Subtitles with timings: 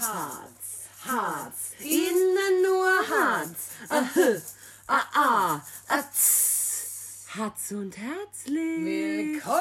[0.00, 3.70] Harz, Harz, innen nur Harz.
[3.88, 4.38] Ahö,
[4.86, 7.24] ah, ah, atz.
[7.36, 8.84] Harz und herzlich.
[8.84, 9.56] Willkommen!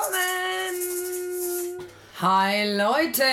[2.21, 3.23] Hi Leute!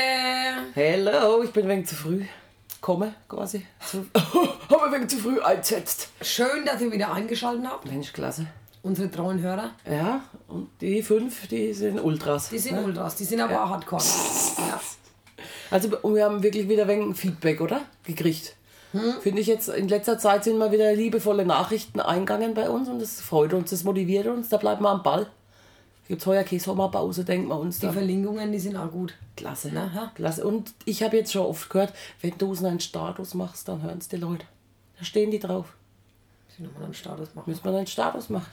[0.72, 2.25] Hello, ich bin ein wenig zu früh.
[2.81, 3.67] Komme quasi.
[3.87, 6.09] Zu, habe wenig zu früh eingesetzt.
[6.23, 7.85] Schön, dass ihr wieder eingeschaltet habt.
[7.85, 8.47] Mensch, klasse.
[8.83, 12.49] Unsere treuen Hörer, Ja, und die fünf, die sind Ultras.
[12.49, 14.03] die sind Ultras, die sind aber auch Hardcore.
[15.71, 15.76] Ja.
[15.76, 17.83] Also wir haben wirklich wieder ein wenig Feedback, oder?
[18.05, 18.57] Gekriegt.
[19.23, 23.01] Finde ich jetzt, in letzter Zeit sind mal wieder liebevolle Nachrichten eingegangen bei uns und
[23.02, 25.27] das freut uns, das motiviert uns, da bleiben wir am Ball.
[26.06, 27.92] Gibt es heuer keine Sommerpause, denken wir uns Die da.
[27.92, 29.15] Verlinkungen, die sind auch gut.
[29.37, 30.12] Klasse, Na, ha?
[30.15, 30.47] klasse.
[30.47, 33.98] Und ich habe jetzt schon oft gehört, wenn du so einen Status machst, dann hören
[33.98, 34.45] es die Leute.
[34.98, 35.73] Da stehen die drauf.
[36.59, 37.51] Will nochmal einen Status machen.
[37.51, 38.47] Müssen wir einen Status machen.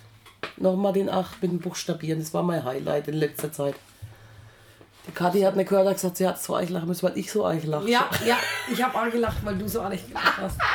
[0.58, 3.76] Nochmal den 8 mit dem Buchstabieren, das war mein Highlight in letzter Zeit.
[5.14, 7.90] Kathi hat nicht gehört, hat gesagt, sie hat so eichelachen müssen, weil ich so eichelache.
[7.90, 8.38] Ja, ja,
[8.72, 10.58] ich habe auch gelacht, weil du so alle gelacht hast.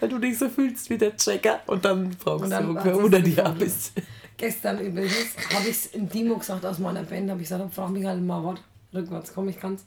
[0.00, 2.84] Weil du dich so fühlst wie der Checker und dann brauchst Und dann du hast
[2.84, 3.58] ungefähr du's 100 Jahre gefunden.
[3.64, 3.92] bis.
[4.36, 7.88] Gestern übrigens habe ich es in Dimo gesagt aus meiner Band, habe ich gesagt, frag
[7.88, 8.58] mich halt mal was.
[8.92, 9.84] Rückwärts, komm, ich kann's.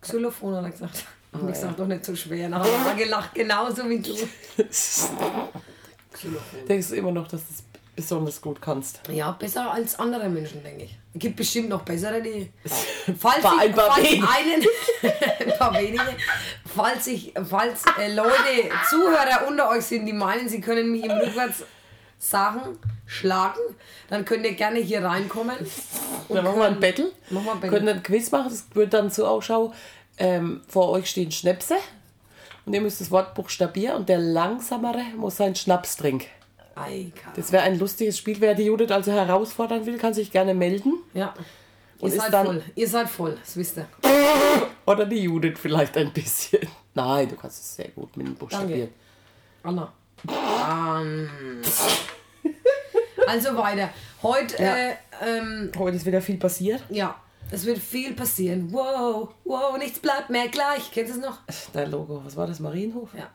[0.00, 1.04] Xylophon hat er gesagt.
[1.32, 2.48] Hab ich gesagt, doch nicht so schwer.
[2.48, 4.12] Dann hat er auch gelacht, genauso wie du.
[6.68, 7.64] Denkst du immer noch, dass du es
[7.96, 9.00] besonders gut kannst?
[9.10, 10.98] Ja, besser als andere Menschen, denke ich.
[11.14, 12.52] Es gibt bestimmt noch bessere, die.
[13.18, 14.28] Falls ich, ein paar falls wenige.
[14.28, 14.66] einen,
[15.52, 16.02] ein paar wenige,
[16.74, 18.34] falls ich, falls äh, Leute,
[18.90, 21.64] Zuhörer unter euch sind, die meinen, sie können mich im Rückwärts
[22.18, 23.60] sagen, schlagen,
[24.10, 25.56] dann könnt ihr gerne hier reinkommen.
[26.28, 27.12] Dann machen wir ein Battle.
[27.30, 27.78] Machen wir ein Battle.
[27.78, 29.72] Können ein Quiz machen, das wird dann so ausschauen.
[30.18, 31.76] Ähm, vor euch stehen Schnäpse
[32.64, 36.26] und ihr müsst das Wort buchstabieren und der Langsamere muss seinen Schnaps trinken.
[36.76, 37.32] Ei, Karl.
[37.34, 38.36] Das wäre ein lustiges Spiel.
[38.40, 41.02] Wer die Judith also herausfordern will, kann sich gerne melden.
[41.14, 41.34] Ja.
[41.98, 42.62] Ihr Und ist seid dann- voll.
[42.74, 43.88] Ihr seid voll, das wisst ihr.
[44.86, 46.60] Oder die Judith vielleicht ein bisschen.
[46.94, 48.90] Nein, du kannst es sehr gut mit dem Buchstabieren.
[49.62, 49.92] Anna.
[50.28, 51.62] Ähm.
[53.26, 53.90] Also weiter.
[54.22, 54.76] Heute, Ja.
[54.76, 56.82] äh, ähm, Heute ist wieder viel passiert.
[56.90, 57.16] Ja,
[57.50, 58.68] es wird viel passieren.
[58.72, 60.90] Wow, wow, nichts bleibt mehr gleich.
[60.92, 61.38] Kennst du es noch?
[61.72, 62.60] Dein Logo, was war das?
[62.60, 63.08] Marienhof?
[63.16, 63.28] Ja,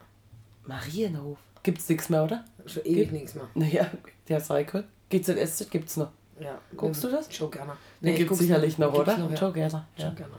[0.66, 1.38] Marienhof.
[1.64, 2.46] Gibt's nichts mehr, oder?
[2.66, 3.48] schon ewig nichts mehr.
[3.56, 3.90] Naja,
[4.28, 4.86] der Cycle.
[5.10, 6.12] GZSZ gibt's noch.
[6.40, 6.58] Ja.
[6.76, 7.34] Guckst du das?
[7.34, 7.74] Schon gerne.
[8.00, 9.18] Den ich gibt's sicherlich noch, oder?
[9.18, 9.38] Noch, ja.
[9.38, 9.86] Schon gerne.
[9.98, 10.06] Ja.
[10.06, 10.34] Schon gerne.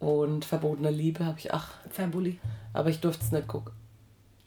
[0.00, 2.38] Und verbotene Liebe habe ich, ach, Fairbully.
[2.72, 3.72] aber ich durfte es nicht gucken.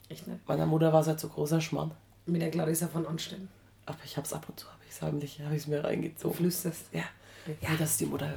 [0.08, 0.46] Echt nicht.
[0.46, 1.92] Meiner Mutter war es ein zu großer Schmarrn.
[2.26, 3.48] Mit der Clarissa von Anstellen.
[3.86, 5.82] Aber ich habe es ab und zu, habe ich es heimlich, habe ich es mir
[5.82, 6.36] reingezogen.
[6.36, 6.86] Flüsterst.
[6.92, 7.04] Ja.
[7.60, 8.34] ja, das ist die Mutter.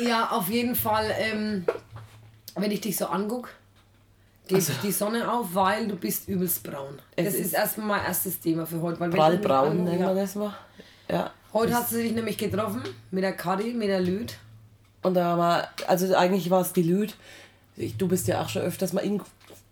[0.00, 1.66] Ja, auf jeden Fall, ähm,
[2.54, 3.50] wenn ich dich so anguck,
[4.50, 6.98] geht Also- die Sonne auf, weil du bist übelst braun.
[7.16, 9.00] Das ist, ist erstmal mein erstes Thema für heute.
[9.00, 10.54] Weil Prallbraun anguck, nennen wir das mal.
[11.08, 11.30] Ja.
[11.52, 14.36] Heute hast du dich nämlich getroffen mit der Kadi, mit der Lüd.
[15.02, 17.16] Und da war, also eigentlich war es die Lüd.
[17.98, 19.22] Du bist ja auch schon öfters mal in,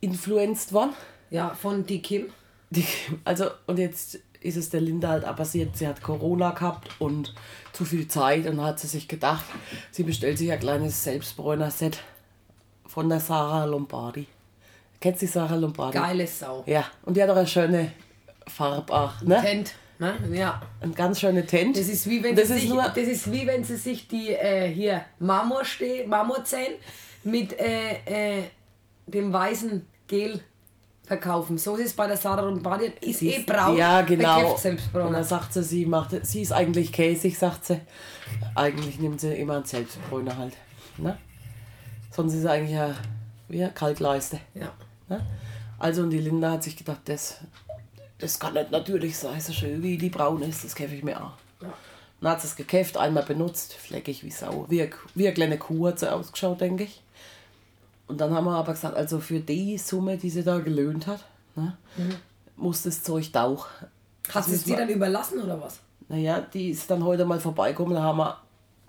[0.00, 0.94] influenced worden.
[1.31, 2.27] Ja, von die Kim.
[2.71, 2.84] Die,
[3.25, 7.34] also, und jetzt ist es der Linda halt auch passiert, sie hat Corona gehabt und
[7.72, 9.44] zu viel Zeit und hat sie sich gedacht,
[9.91, 11.99] sie bestellt sich ein kleines Selbstbräuner-Set
[12.87, 14.27] von der Sarah Lombardi.
[15.00, 15.97] Kennst du die Sarah Lombardi?
[15.97, 16.64] Geile Sau.
[16.66, 17.92] Ja, und die hat auch eine schöne
[18.47, 19.41] Farbe auch, ne?
[19.41, 19.75] Tent.
[19.98, 20.14] Ne?
[20.32, 20.60] Ja.
[20.81, 21.76] Ein ganz schöne Tent.
[21.76, 24.06] Das ist wie wenn das sie ist sich, nur, das ist wie wenn sie sich
[24.06, 26.75] die äh, hier Marmorste Marmorzellen
[27.25, 28.42] mit äh, äh,
[29.06, 30.41] dem weißen Gel
[31.04, 31.58] verkaufen.
[31.58, 32.92] So ist es bei der Sarah und Badi.
[33.00, 33.76] Ist eh braun.
[33.76, 34.54] Ja, genau.
[34.54, 37.81] Und dann sagt sie, sie macht, sie ist eigentlich käsig, sagt sie.
[38.54, 40.54] Eigentlich nimmt sie immer einen Selbstbräuner halt.
[40.97, 41.19] Ne?
[42.10, 42.94] Sonst ist sie eigentlich ja
[43.48, 44.38] wie eine Kalkleiste.
[44.54, 44.72] Ja.
[45.08, 45.24] Ne?
[45.78, 47.38] Also und die Linda hat sich gedacht, das,
[48.19, 51.22] das kann nicht natürlich sein, so schön wie die braun ist, das käfe ich mir
[51.22, 51.32] auch.
[51.62, 51.72] Ja.
[52.20, 54.66] Dann hat sie es gekäft, einmal benutzt, fleckig wie Sau.
[54.69, 57.00] Wie, eine- wie eine kleine Kuh hat sie ausgeschaut, denke ich.
[58.08, 61.25] Und dann haben wir aber gesagt, also für die Summe, die sie da gelöhnt hat,
[61.54, 61.76] ne,
[62.56, 63.66] muss das Zeug dauch.
[64.34, 65.78] Hast du es dir dann überlassen oder was?
[66.08, 68.38] Naja, die ist dann heute mal vorbeigekommen, da haben wir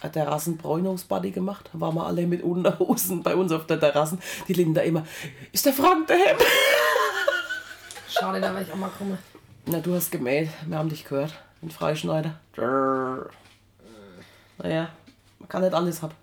[0.02, 1.70] eine Terrassenbräunungsbuddy gemacht.
[1.74, 4.20] Da waren wir alle mit Unterhosen bei uns auf der Terrassen.
[4.48, 5.06] Die Linda immer,
[5.52, 6.38] ist der Frank daheim?
[8.10, 9.18] Schade, da werde ich auch mal kommen.
[9.66, 11.34] Na, du hast gemäht, wir haben dich gehört.
[11.62, 12.40] Ein Freischneider.
[12.56, 13.30] Drrr.
[14.58, 14.90] Naja,
[15.40, 16.14] man kann nicht alles haben.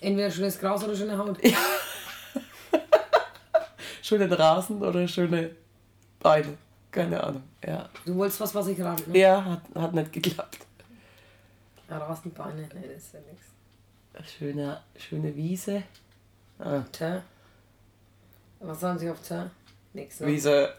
[0.00, 1.38] Entweder schönes Gras oder schöne Haut.
[4.02, 5.50] Schönen Rasen oder schöne
[6.20, 6.56] Beine.
[6.92, 7.42] Keine Ahnung.
[7.66, 9.18] Ja, Du wolltest was, was ich rate, ne?
[9.18, 10.58] ja hat, hat nicht geklappt.
[11.88, 12.68] Ja, Rasenbeine.
[12.74, 13.46] Nee, das ist ja nichts.
[14.38, 15.82] Schöne, schöne Wiese.
[16.58, 17.22] Ah, Tja.
[18.60, 19.50] Was sagen sie auf Tja?
[19.92, 20.26] Nix, ne?
[20.26, 20.74] Wiese.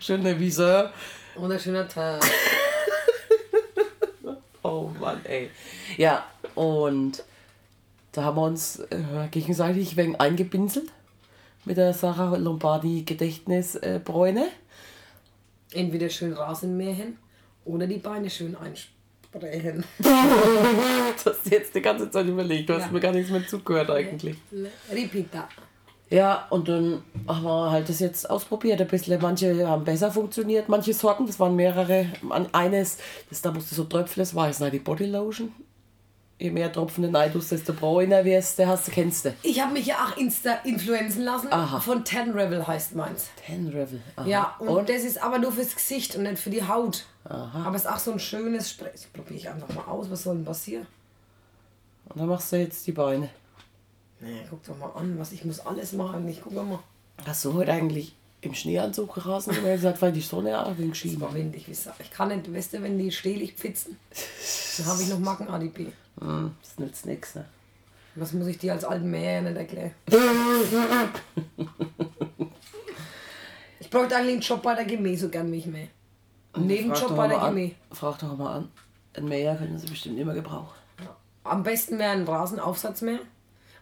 [0.00, 0.92] schöne Wiese.
[1.36, 2.20] Oder schöner Tja.
[4.62, 5.50] Oh Mann, ey.
[5.96, 7.24] Ja, und
[8.12, 10.90] da haben wir uns äh, gegenseitig wegen eingepinselt
[11.64, 14.48] mit der Sarah Lombardi Gedächtnisbräune.
[15.72, 17.18] Entweder schön Rasen mähen
[17.64, 19.84] oder die Beine schön einsprechen.
[21.16, 22.68] Das hast du jetzt die ganze Zeit überlegt.
[22.68, 22.90] Du hast Ja.
[22.92, 24.36] mir gar nichts mehr zugehört eigentlich.
[24.92, 25.48] Ripita.
[26.10, 29.20] Ja, und dann haben wir halt das jetzt ausprobiert ein bisschen.
[29.20, 32.06] Manche haben besser funktioniert, manche Sorten, das waren mehrere.
[32.52, 32.98] Eines,
[33.30, 35.52] das da musste so Tröpfchen, das war jetzt nicht die Bodylotion.
[36.44, 39.34] Je mehr Tropfen rein tust, desto bräuner wirst du, hast du, kennst du.
[39.42, 41.50] Ich habe mich ja auch Insta influenzen lassen.
[41.50, 41.80] Aha.
[41.80, 43.30] Von Ten Rebel heißt meins.
[43.46, 44.02] Ten Revel.
[44.16, 44.28] Aha.
[44.28, 44.88] Ja, und, und?
[44.90, 47.06] das ist aber nur fürs Gesicht und nicht für die Haut.
[47.24, 48.90] Aber es ist auch so ein schönes Spray.
[48.92, 50.10] Das probiere ich einfach mal aus.
[50.10, 50.86] Was soll denn passieren?
[52.10, 53.30] Und dann machst du jetzt die Beine.
[54.20, 56.28] Nee, guck doch mal an, was ich muss alles machen.
[56.28, 56.78] Ich guck mal.
[57.24, 59.56] Hast du heute eigentlich im Schneeanzug gerasen?
[59.62, 61.68] Weil gesagt, weil die Sonne auch wegen Ski war windig.
[61.70, 63.96] Ich kann nicht, weißt du, wenn die stehlig pfitzen,
[64.76, 65.90] dann habe ich noch Magen-ADP.
[66.20, 67.44] Hm, Das nützt nichts, ne?
[68.16, 69.90] Was muss ich dir als alten Mäher nicht erklären?
[73.80, 75.88] ich bräuchte eigentlich einen Job bei der Chemie, so gern mich mehr.
[76.52, 77.40] Einen Nebenjob bei der.
[77.40, 77.74] Chemie.
[77.92, 78.68] Frag doch mal an.
[79.16, 80.68] Ein Mäher können sie bestimmt immer gebrauchen.
[81.44, 83.18] Am besten wäre ein Rasenaufsatzmäher.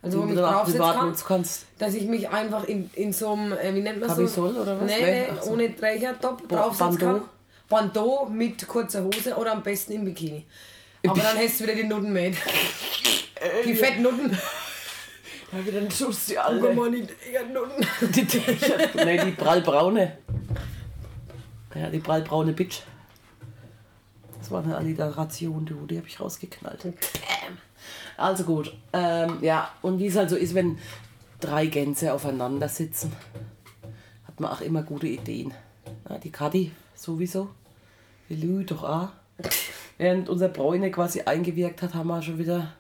[0.01, 1.15] Also wo ich draufsetzen kann.
[1.27, 1.67] kannst.
[1.79, 4.61] Dass ich mich einfach in, in so einem, äh, wie nennt man Camisol so?
[4.63, 4.87] oder was?
[4.91, 5.51] Nee, Nee, so.
[5.53, 7.21] ohne Trägertop draufsetzen kann.
[7.69, 10.45] Bandeau mit kurzer Hose oder am besten im Bikini.
[11.07, 12.37] Aber dann hast du wieder die Nutten mit.
[13.65, 14.37] Die Fettnutten.
[15.53, 16.75] Ja, wieder ein Schuss, die Guck Alte.
[16.75, 17.87] mal, die Trägernutten.
[18.15, 18.43] Die, die,
[19.05, 20.17] nee, die prallbraune.
[21.75, 22.81] Ja, die prallbraune Bitch.
[24.39, 26.95] Das war eine Alliteration, du, die habe ich rausgeknallt.
[28.17, 28.75] Also gut.
[28.95, 30.79] Ähm, ja, und wie es halt so ist, wenn
[31.41, 33.13] drei Gänse aufeinander sitzen,
[34.27, 35.53] hat man auch immer gute Ideen.
[36.09, 37.51] Ja, die Kadi sowieso.
[38.29, 39.09] Die Lü doch auch.
[40.03, 42.73] Während unser Bräune quasi eingewirkt hat, haben wir schon wieder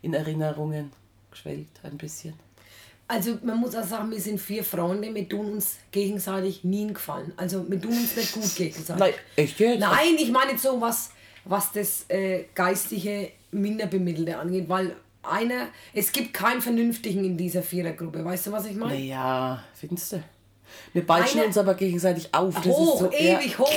[0.00, 0.92] in Erinnerungen
[1.28, 2.34] geschwelgt ein bisschen.
[3.08, 6.94] Also man muss auch sagen, wir sind vier Freunde, wir tun uns gegenseitig nie einen
[6.94, 7.32] gefallen.
[7.36, 9.00] Also wir tun uns nicht gut gegenseitig.
[9.00, 9.80] Nein, echt jetzt?
[9.80, 11.10] Nein, ich meine jetzt so was,
[11.44, 18.24] was das äh, geistige Minderbemittelte angeht, weil einer, es gibt keinen Vernünftigen in dieser Vierergruppe.
[18.24, 18.94] Weißt du, was ich meine?
[18.94, 20.22] Naja, findest du?
[20.92, 22.54] Wir beißen Eine- uns aber gegenseitig auf.
[22.54, 23.58] Das hoch, so, ewig ja.
[23.58, 23.68] hoch.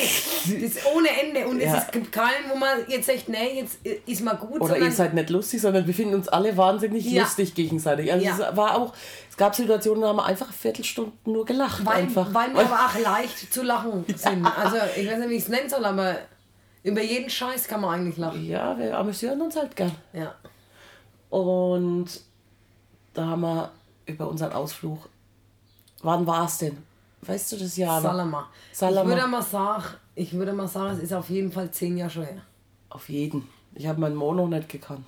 [0.46, 1.48] Das ist ohne Ende.
[1.48, 1.78] Und Ja.
[1.78, 4.62] es gibt keinen, wo man jetzt sagt, nee, jetzt ist mal gut.
[4.62, 7.24] Oder ihr seid nicht lustig, sondern wir finden uns alle wahnsinnig Ja.
[7.24, 8.12] lustig gegenseitig.
[8.12, 8.94] Also es war auch,
[9.30, 11.86] es gab Situationen, da haben wir einfach Viertelstunden nur gelacht.
[11.86, 12.34] weil, einfach.
[12.34, 14.46] weil wir aber auch leicht zu lachen sind.
[14.46, 16.16] Also ich weiß nicht, wie ich es nennen soll, aber
[16.84, 18.46] über jeden Scheiß kann man eigentlich lachen.
[18.48, 19.92] ja, wir amüsieren uns halt gern.
[20.14, 20.34] Ja.
[21.30, 22.08] Und
[23.14, 23.72] da haben wir
[24.06, 25.08] über unseren Ausflug,
[26.04, 26.78] wann war es denn?
[27.22, 28.02] Weißt du das Jahr?
[28.02, 28.50] Salama.
[28.72, 29.10] Salama.
[29.10, 29.84] Ich würde mal sagen,
[30.16, 32.42] ich würde mal sagen, es ist auf jeden Fall zehn Jahre schon her.
[32.90, 33.48] Auf jeden.
[33.76, 35.08] Ich habe meinen Mono nicht gekannt.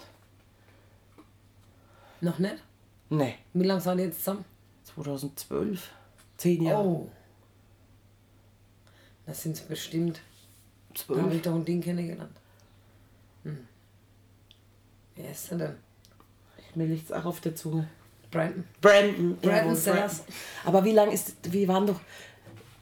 [2.22, 2.64] Noch nicht?
[3.10, 4.46] Nee, Wie lange seid ihr jetzt zusammen?
[4.86, 5.92] 2012.
[6.38, 6.84] Zehn Jahre.
[6.88, 7.10] Oh.
[9.26, 10.22] Das sind es bestimmt.
[10.94, 11.34] Da habe Zwölf.
[11.36, 12.36] ich doch ein Ding kennengelernt.
[13.44, 13.68] Hm.
[15.16, 15.76] Wer ist er denn?
[16.76, 17.88] Mir liegt's auch auf der Zunge.
[18.34, 18.64] Brandon.
[18.82, 19.38] Brandon.
[19.42, 20.24] Brandon Sellers.
[20.66, 22.00] Aber wie lange ist, wir waren doch,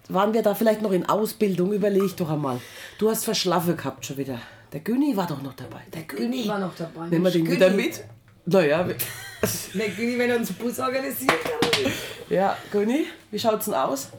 [0.10, 1.74] waren wir da vielleicht noch in Ausbildung?
[1.74, 2.60] Überleg doch einmal.
[2.98, 4.40] Du hast Verschlaffe gehabt schon wieder.
[4.74, 5.82] Der Günni war doch noch dabei.
[5.94, 7.08] Der Günni war noch dabei.
[7.08, 8.04] Nehmen wir den Mensch, wieder mit?
[8.46, 8.84] Naja,
[9.74, 11.92] Der Günni, wenn er uns Bus organisiert hat.
[12.30, 14.10] ja, Günni, wie schaut's denn aus?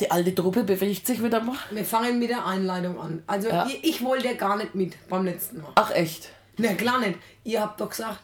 [0.00, 1.56] Die alte Truppe bewegt sich wieder mal.
[1.70, 3.22] Wir fangen mit der Einleitung an.
[3.26, 3.66] Also Ja.
[3.66, 5.70] ich, ich wollte ja gar nicht mit beim letzten Mal.
[5.76, 6.30] Ach echt?
[6.58, 7.18] Na klar nicht.
[7.44, 8.18] Ihr habt doch gesagt,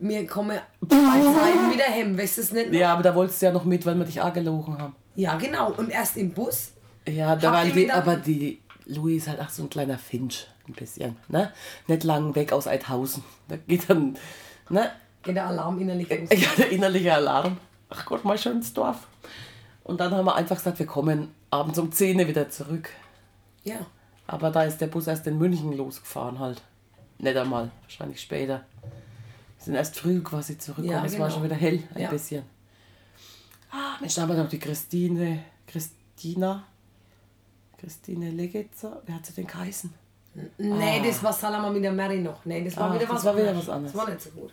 [0.00, 2.18] wir kommen bei Zeiten wieder heim.
[2.18, 2.72] Weißt du es nicht?
[2.72, 2.78] noch?
[2.78, 4.96] Ja, aber da wolltest du ja noch mit, weil wir dich auch gelogen haben.
[5.14, 5.72] Ja, genau.
[5.72, 6.72] Und erst im Bus.
[7.06, 9.98] Ja, da Habt war ihr die, aber die Louis ist halt auch so ein kleiner
[9.98, 11.52] Finch, ein bisschen, ne?
[11.86, 13.22] Nicht lang weg aus Eidhausen.
[13.48, 14.16] Da geht dann,
[14.68, 14.90] ne?
[15.22, 16.28] Geht der Alarm innerlich los.
[16.40, 17.58] Ja, der innerliche Alarm.
[17.90, 19.06] Ach Gott, mal schön ins Dorf.
[19.84, 22.90] Und dann haben wir einfach gesagt, wir kommen abends um 10 Uhr wieder zurück.
[23.64, 23.86] Ja.
[24.26, 26.62] Aber da ist der Bus erst in München losgefahren halt.
[27.18, 28.64] Nicht einmal, wahrscheinlich später.
[29.60, 30.90] Wir sind erst früh quasi zurückgekommen.
[31.02, 31.34] Ja, es war genau.
[31.34, 32.10] schon wieder hell, ein Ja.
[32.10, 32.42] bisschen.
[33.70, 36.64] Ah, Mensch, da haben wir noch die Christine, Christina,
[37.78, 39.02] Christine Legitzer.
[39.06, 39.92] Wer hat sie denn geheißen?
[40.58, 42.44] Nee, das war Salama mit der Mary noch.
[42.44, 43.66] Nee, das war Ah, wieder das was war wieder anderes.
[43.68, 43.92] was anderes.
[43.92, 44.50] Das war nicht so gut.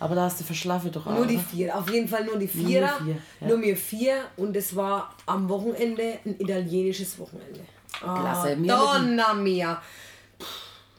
[0.00, 1.12] Aber da hast du verschlafe doch auch.
[1.14, 1.42] Nur die ne?
[1.50, 1.78] vier.
[1.78, 2.98] Auf jeden Fall nur die Vierer.
[3.04, 3.46] vier, ja.
[3.48, 4.16] Nur wir vier.
[4.36, 7.60] Und es war am Wochenende ein italienisches Wochenende.
[8.04, 8.60] Ah, Klasse.
[8.60, 9.80] Wir Donna mia.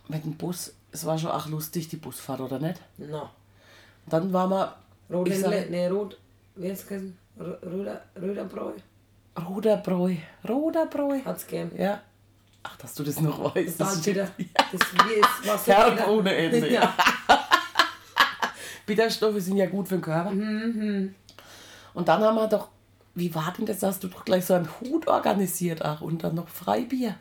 [0.07, 2.79] Mit dem Bus, es war schon auch lustig, die Busfahrt, oder nicht?
[2.97, 3.29] No.
[4.07, 4.75] Dann waren wir.
[5.11, 6.17] Rot, ich sag- nee, rot.
[6.55, 7.03] Wie heißt es?
[7.39, 8.71] Röder, Röderbräu.
[9.49, 10.15] Roder Bräu.
[10.47, 11.19] Roder Bräu.
[11.25, 11.71] Hat's gern.
[11.75, 12.01] Ja.
[12.61, 13.77] Ach, dass du das noch weißt.
[13.77, 14.27] Total Das bitter.
[14.27, 14.49] stimmt.
[14.71, 16.69] Das ist, war so Herb ohne Ende.
[16.71, 16.93] Ja.
[18.85, 20.31] Bitterstoffe sind ja gut für den Körper.
[20.31, 21.15] Mhm.
[21.93, 22.69] Und dann haben wir doch,
[23.15, 23.79] wie war denn das?
[23.79, 27.15] Da Hast du doch gleich so einen Hut organisiert, ach, und dann noch Freibier.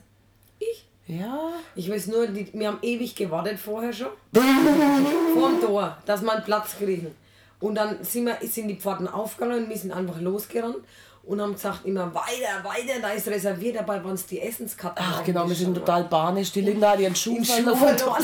[1.06, 1.50] Ja.
[1.74, 4.08] Ich weiß nur, die, wir haben ewig gewartet vorher schon.
[5.34, 7.14] Vorm Tor, dass wir einen Platz kriegen.
[7.60, 10.78] Und dann sind, wir, sind die Pforten aufgegangen und wir sind einfach losgerannt
[11.24, 15.04] und haben gesagt, immer weiter, weiter, da ist reserviert, dabei waren es die Essenskarten.
[15.06, 16.50] Ach genau, wir sind total banisch.
[16.52, 17.96] Die Linda hat ihren Schuh verloren.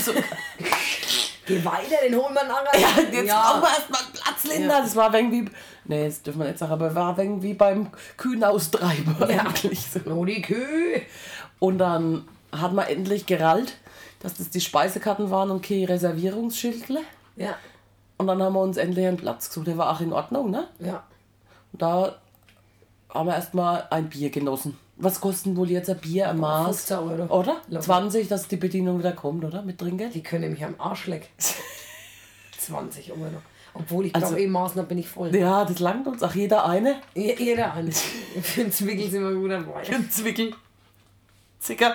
[1.47, 2.79] Geh weiter, den holen wir nachher.
[2.79, 4.75] Ja, jetzt brauchen wir erstmal einen Platz, Linda.
[4.75, 4.81] Ja.
[4.83, 5.45] Das war irgendwie.
[5.87, 9.45] Nee, das dürfen wir nicht sagen, aber war irgendwie beim Kühnaustreiber Ja.
[9.45, 10.01] eigentlich so.
[10.11, 11.03] Oh, die Kühe.
[11.59, 13.77] Und dann hat man endlich gerallt,
[14.21, 17.01] dass das die Speisekarten waren und keine Reservierungsschildle.
[17.37, 17.57] Ja,
[18.17, 19.67] Und dann haben wir uns endlich einen Platz gesucht.
[19.69, 20.69] Der war auch in Ordnung, ne?
[20.81, 21.05] ja.
[21.73, 22.17] Und da
[23.13, 24.77] haben wir erstmal ein Bier genossen.
[24.97, 26.85] Was kostet wohl jetzt ein Bier am Maß?
[26.87, 27.39] 15 Euro.
[27.41, 27.57] Oder?
[27.69, 27.85] Locker.
[27.85, 29.63] 20, dass die Bedienung wieder kommt, oder?
[29.63, 30.15] Mit Trinkgeld?
[30.15, 31.29] Die können mich am Arsch lecken.
[32.59, 33.43] 20 Euro.
[33.75, 35.35] Obwohl ich Also- glaube, eh Maßen, bin ich voll.
[35.37, 36.23] Ja, das langt uns.
[36.23, 36.97] Ach, jeder eine.
[37.15, 37.93] Je- Jeder eine.
[38.43, 39.83] Für den Zwickel sind wir gut dabei.
[39.95, 40.53] Ein Zwickel.
[41.61, 41.95] Zicker,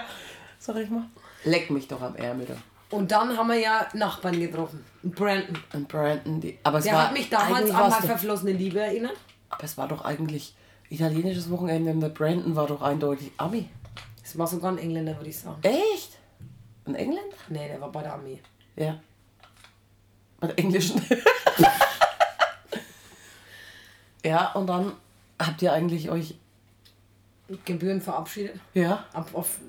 [0.64, 1.04] sag ich mal.
[1.44, 2.46] Leck mich doch am Ärmel.
[2.46, 2.56] da.
[2.90, 4.84] Und dann haben wir ja Nachbarn getroffen.
[5.04, 5.58] Brandon.
[5.74, 6.58] Und Brandon, die.
[6.64, 9.18] Aber es Der war hat mich damals an meine verflossene Liebe erinnert.
[9.50, 10.56] Aber es war doch eigentlich
[10.90, 13.70] italienisches Wochenende und der Brandon war doch eindeutig Ami.
[14.24, 15.60] Es war sogar ein Engländer, würde ich sagen.
[15.64, 16.18] Echt?
[16.86, 17.36] Ein Engländer?
[17.50, 18.40] Nee, der war bei der Armee.
[18.76, 19.00] Ja.
[20.40, 21.02] Bei der englischen.
[24.24, 24.94] ja, und dann
[25.40, 26.36] habt ihr eigentlich euch.
[27.66, 28.60] Gebühren verabschiedet.
[28.74, 29.06] Ja.
[29.14, 29.60] Ab auf,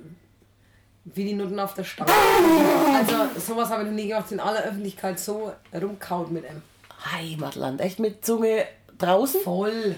[1.04, 2.10] wie die Nutten auf der Stange.
[2.94, 4.30] Also, sowas habe ich noch nie gemacht.
[4.32, 6.62] In aller Öffentlichkeit so rumkaut mit ihm.
[7.12, 7.80] Heimatland.
[7.80, 8.64] Echt mit Zunge
[8.98, 9.40] draußen?
[9.42, 9.96] Voll.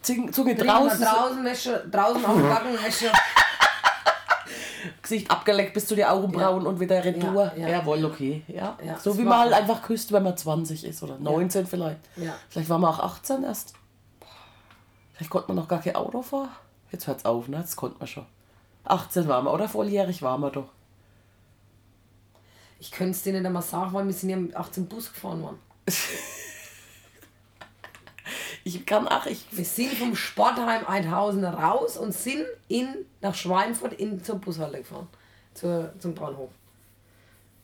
[0.00, 1.44] Zunge, Zunge Draußen, draußen.
[1.44, 3.10] Wäsche, draußen auf dem Backen, Wäsche.
[5.02, 7.52] Gesicht abgeleckt bis zu die Augenbrauen und wieder retour.
[7.56, 7.68] Ja, ja.
[7.78, 8.42] Jawohl, okay.
[8.46, 8.78] Ja.
[8.84, 12.00] Ja, so wie war- man halt einfach küsst, wenn man 20 ist oder 19 vielleicht.
[12.16, 12.34] Ja.
[12.48, 13.74] Vielleicht waren wir auch 18 erst.
[15.14, 16.48] Vielleicht konnte man noch gar kein Auto fahren.
[16.92, 17.58] Jetzt hört's auf, ne?
[17.58, 18.24] Das konnte man schon.
[18.84, 19.68] 18 waren wir, oder?
[19.68, 20.68] Volljährig waren wir doch.
[22.80, 25.42] Ich könnte es dir nicht einmal sagen, weil wir sind ja mit 18 Bus gefahren
[25.42, 25.58] worden.
[28.64, 29.46] Ich kann auch, ich.
[29.52, 32.88] Wir sind vom Sportheim Eidhausen raus und sind in,
[33.22, 35.08] nach Schweinfurt in zur Bushalle gefahren.
[35.54, 36.50] Zur, zum Bahnhof.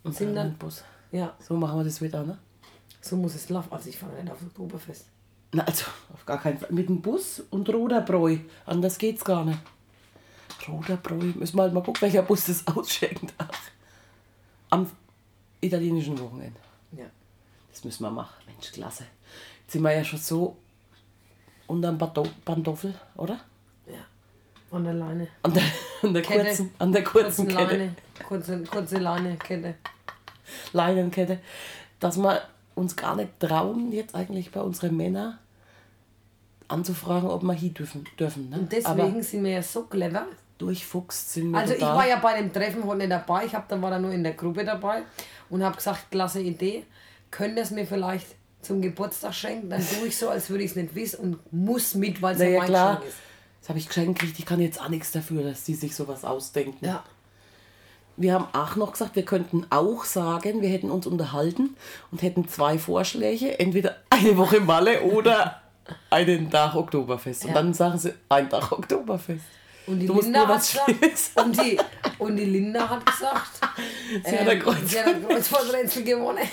[0.03, 0.83] Und sind dann, Bus.
[1.13, 2.39] ja, So machen wir das wieder, ne?
[3.03, 3.71] so muss es laufen.
[3.71, 5.07] Also ich fahre nicht aufs Oktoberfest.
[5.53, 6.73] Na, also, auf gar keinen Fall.
[6.73, 8.39] Mit dem Bus und roter Bräu.
[8.65, 9.59] Anders geht's gar nicht.
[10.69, 11.17] Roter Bräu.
[11.35, 13.33] Müssen wir halt mal gucken, welcher Bus das ausschenkt.
[13.39, 13.49] Ach.
[14.71, 14.91] Am
[15.61, 16.59] italienischen Wochenende.
[16.93, 17.07] Ja.
[17.71, 18.35] Das müssen wir machen.
[18.47, 19.05] Mensch, klasse.
[19.63, 20.57] Jetzt sind wir ja schon so
[21.67, 23.41] unterm Pando- Pantoffel, oder?
[23.87, 24.05] Ja.
[24.71, 25.29] An der Leine.
[25.43, 25.63] An der,
[26.03, 26.45] an der Kette.
[26.45, 27.77] kurzen, an der kurzen Kurzen Kette.
[27.77, 27.97] Leine.
[28.27, 29.75] Kurze, kurze Leine, Kette.
[30.73, 31.39] Leinenkette.
[32.01, 32.43] Dass wir
[32.75, 35.39] uns gar nicht trauen, jetzt eigentlich bei unseren Männern
[36.69, 38.05] anzufragen, ob wir hier dürfen.
[38.19, 38.59] dürfen ne?
[38.59, 40.27] Und deswegen Aber sind wir ja so clever.
[40.59, 41.97] Durchfuchst sind wir Also ich total.
[41.97, 43.45] war ja bei dem Treffen heute nicht dabei.
[43.47, 45.03] Ich hab, da war da nur in der Gruppe dabei
[45.51, 46.85] und habe gesagt, klasse Idee.
[47.31, 48.27] Könnt ihr es mir vielleicht
[48.63, 49.71] zum Geburtstag schenken?
[49.71, 52.39] Dann tue ich so, als würde ich es nicht wissen und muss mit, weil es
[52.41, 52.95] Na ja ja, mein klar.
[52.97, 53.19] Geschenk ist.
[53.61, 54.39] Das habe ich geschenkt gekriegt.
[54.39, 56.85] Ich kann jetzt auch nichts dafür, dass die sich sowas ausdenken.
[56.85, 57.03] Ja.
[58.17, 61.75] Wir haben auch noch gesagt, wir könnten auch sagen, wir hätten uns unterhalten
[62.13, 63.59] und hätten zwei Vorschläge.
[63.59, 65.63] Entweder eine Woche Malle oder
[66.11, 67.43] einen Tag Oktoberfest.
[67.45, 67.55] Und Ja.
[67.55, 69.45] dann sagen sie, ein Tag Oktoberfest.
[69.87, 70.91] Und die, Linda hat gesagt,
[71.45, 71.79] und, die,
[72.19, 73.61] und die Linda hat gesagt,
[74.25, 74.77] Sie hat ein Kreuz.
[74.87, 76.49] sie hat ein Kreuzworträtsel gewonnen.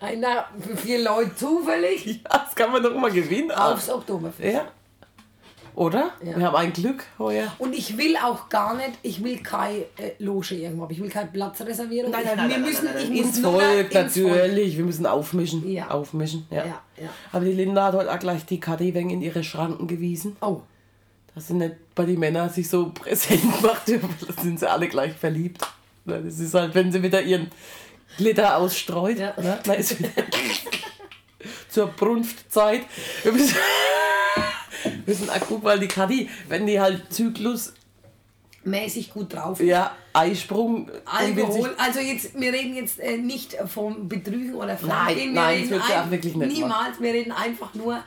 [0.00, 3.50] Einer für vier Leute zufällig Ja, das kann man doch immer gewinnen.
[3.50, 4.54] aufs Oktoberfest.
[4.54, 4.68] Ja.
[5.74, 6.10] Oder?
[6.24, 6.36] Ja.
[6.36, 7.52] Wir haben ein Glück heuer.
[7.58, 11.30] Und ich will auch gar nicht, ich will keine äh, Loge irgendwo, ich will keine
[11.30, 12.10] Platzreservierung.
[12.10, 13.16] Nein, Ich- nein, nein, wir nein, müssen, nein, nein, nein.
[13.18, 14.76] ins Volk, ins natürlich.
[14.76, 15.70] Wir müssen aufmischen.
[15.70, 15.88] Ja.
[15.90, 16.64] Aufmischen, ja.
[16.64, 17.08] Ja, ja.
[17.32, 20.36] Aber die Linda hat heute auch gleich die Kathi wegen in ihre Schranken gewiesen.
[20.40, 20.62] Oh,
[21.34, 25.14] Dass sie nicht bei den Männern sich so präsent macht, da sind sie alle gleich
[25.14, 25.62] verliebt.
[26.04, 27.50] Das ist halt, wenn sie wieder ihren
[28.16, 29.18] Glitter ausstreut.
[29.18, 29.34] Ja.
[29.40, 29.58] Ne?
[29.62, 30.10] Dann ist wieder
[31.68, 32.82] zur Brunftzeit.
[33.22, 33.56] Wir müssen,
[34.82, 37.74] wir müssen auch gucken, weil die Kathi, wenn die halt Zyklus,
[38.64, 39.60] mäßig gut drauf.
[39.60, 40.90] ja, Eisprung.
[41.04, 45.70] Alkohol, also jetzt, wir reden jetzt äh, nicht vom Betrügen oder Nein, wir nein, reden
[45.70, 48.02] das wird auch wirklich nicht Niemals, wir reden einfach nur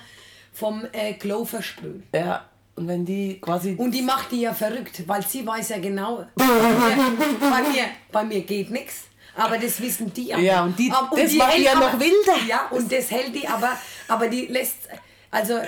[0.51, 2.03] vom äh, Klo versprühen.
[2.13, 3.75] Ja, und wenn die quasi.
[3.77, 7.83] Und die macht die ja verrückt, weil sie weiß ja genau, bei mir, bei mir,
[8.11, 9.03] bei mir geht nichts.
[9.35, 10.37] Aber das wissen die ja.
[10.37, 12.35] Ja, und die- Aber- das macht die ja noch wilder.
[12.47, 13.71] Ja, und das hält die, aber,
[14.07, 14.87] aber die lässt,
[15.31, 15.59] also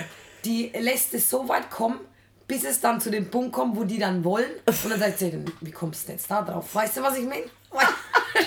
[0.44, 1.98] die lässt es so weit kommen,
[2.46, 4.50] bis es dann zu dem Punkt kommt, wo die dann wollen.
[4.66, 6.72] Und dann sagt sie, wie kommst du jetzt da drauf?
[6.72, 7.42] Weißt du, was ich meine?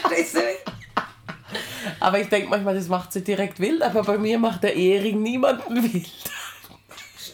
[0.02, 0.56] Verstehst du mich?
[2.00, 5.22] Aber ich denke manchmal, das macht sie direkt wild, aber bei mir macht der Ehering
[5.22, 6.08] niemanden wild.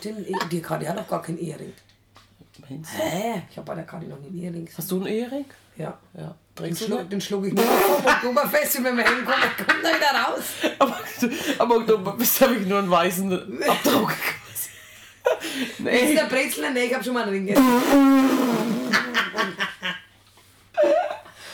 [0.06, 1.74] Stimmt, die Kadi hat doch gar keinen Ehering.
[2.70, 2.98] Meinst du?
[3.02, 3.42] Hä?
[3.50, 4.70] Ich habe bei der Kadi noch nie einen Ehering.
[4.78, 5.46] Hast du einen Ehering?
[5.78, 5.98] Ja.
[6.14, 6.36] Ja.
[6.60, 10.12] Den schlug, den schlug ich nur vom Oktoberfest und wenn wir hinkommen, kommt er wieder
[10.28, 10.44] raus.
[10.78, 10.96] Aber
[11.58, 14.12] am Oktoberfest habe ich nur einen weißen Abdruck.
[15.56, 16.14] Ist nee.
[16.14, 16.72] der Brezel?
[16.72, 17.66] Nee, ich habe schon mal einen Ring gegessen.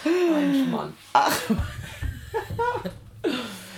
[0.04, 0.94] Mensch, Mann.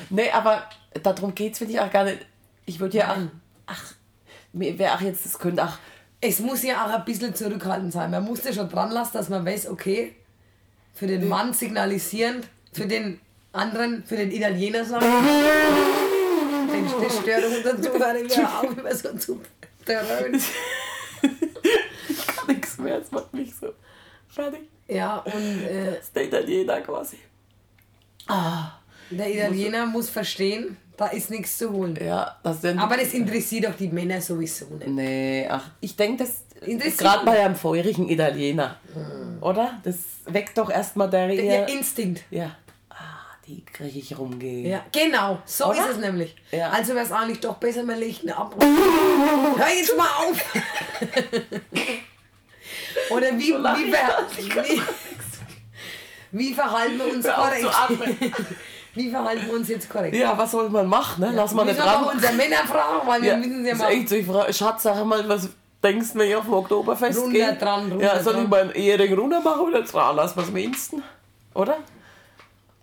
[0.09, 0.67] nee, aber
[1.03, 2.25] darum geht es, finde ich auch gar nicht.
[2.65, 3.09] Ich würde ja.
[3.15, 3.29] Nein.
[3.67, 3.93] Ach,
[4.53, 5.77] auch jetzt, das könnte auch.
[6.21, 8.11] Es muss ja auch ein bisschen zurückhaltend sein.
[8.11, 10.15] Man muss ja schon dran lassen, dass man weiß, okay,
[10.93, 13.19] für den Mann signalisieren, für den
[13.51, 15.05] anderen, für den Italiener sagen.
[17.01, 19.41] Das stört unseren Zuhörer wieder auch immer so zu
[19.85, 20.41] dröhnen.
[22.09, 23.73] Ich kann nichts mehr, es macht mich so
[24.27, 24.61] fertig.
[24.87, 27.17] Ja, und äh, Das ist der Italiener quasi.
[28.27, 28.71] Ah.
[29.09, 31.97] der Italiener muss verstehen, da ist nichts zu holen.
[32.03, 32.79] Ja, das denn.
[32.79, 34.87] Aber das interessiert doch die Männer sowieso nicht.
[34.87, 38.77] Nee, ach, ich denke, das Interessiert gerade bei einem feurigen Italiener.
[39.41, 39.79] Oder?
[39.83, 39.95] Das
[40.25, 41.67] weckt doch erstmal der Der.
[41.67, 42.23] Instinkt.
[42.29, 42.55] Ja.
[42.89, 42.95] Ah,
[43.45, 44.65] die kriege ich rumgehen.
[44.65, 45.79] Ja, genau, so Oder?
[45.79, 46.35] ist es nämlich.
[46.51, 46.69] Ja.
[46.69, 48.55] Also wäre es eigentlich doch besser, man legt eine ab.
[48.59, 50.53] Hör jetzt mal auf!
[53.11, 54.81] Oder wie, lach wie, wie,
[56.31, 57.67] wie verhalten wir uns korrekt?
[58.95, 60.15] Wie verhalten wir uns jetzt korrekt?
[60.15, 61.31] Ja, was soll man machen, ne?
[61.33, 62.15] Lass mal wir nicht müssen aber dran.
[62.15, 63.91] unsere Männer fragen, weil wir Ja, müssen ja ist mal.
[63.91, 65.49] echt so, ich frage, Schatz, sag mal, was
[65.81, 67.55] denkst du, wenn ich auf dem Oktoberfest Runter gehe?
[67.55, 68.43] dran, runter ja, soll dran.
[68.43, 70.33] ich meinen Ehering runter machen oder dran lassen?
[70.37, 71.01] Was meinst du?
[71.55, 71.77] Oder?